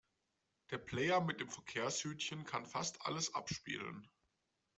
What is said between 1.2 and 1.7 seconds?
mit dem